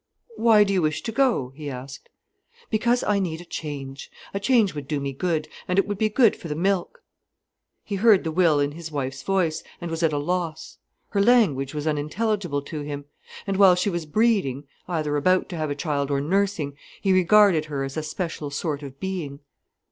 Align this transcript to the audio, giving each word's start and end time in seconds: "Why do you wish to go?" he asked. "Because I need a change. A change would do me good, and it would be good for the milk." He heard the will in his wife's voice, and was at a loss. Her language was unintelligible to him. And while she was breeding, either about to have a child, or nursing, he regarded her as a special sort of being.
"Why 0.35 0.63
do 0.63 0.73
you 0.73 0.81
wish 0.81 1.03
to 1.03 1.11
go?" 1.11 1.53
he 1.55 1.69
asked. 1.69 2.09
"Because 2.71 3.03
I 3.03 3.19
need 3.19 3.39
a 3.39 3.45
change. 3.45 4.09
A 4.33 4.39
change 4.39 4.73
would 4.73 4.87
do 4.87 4.99
me 4.99 5.13
good, 5.13 5.47
and 5.67 5.77
it 5.77 5.85
would 5.87 5.99
be 5.99 6.09
good 6.09 6.35
for 6.35 6.47
the 6.47 6.55
milk." 6.55 7.03
He 7.83 7.97
heard 7.97 8.23
the 8.23 8.31
will 8.31 8.59
in 8.59 8.71
his 8.71 8.91
wife's 8.91 9.21
voice, 9.21 9.61
and 9.79 9.91
was 9.91 10.01
at 10.01 10.11
a 10.11 10.17
loss. 10.17 10.79
Her 11.09 11.21
language 11.21 11.75
was 11.75 11.85
unintelligible 11.85 12.63
to 12.63 12.81
him. 12.81 13.05
And 13.45 13.57
while 13.57 13.75
she 13.75 13.91
was 13.91 14.07
breeding, 14.07 14.63
either 14.87 15.15
about 15.17 15.49
to 15.49 15.55
have 15.57 15.69
a 15.69 15.75
child, 15.75 16.09
or 16.09 16.19
nursing, 16.19 16.75
he 16.99 17.13
regarded 17.13 17.65
her 17.65 17.83
as 17.83 17.95
a 17.95 18.01
special 18.01 18.49
sort 18.49 18.81
of 18.81 18.99
being. 18.99 19.41